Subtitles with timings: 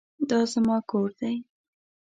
[0.29, 1.35] دا زما کور دی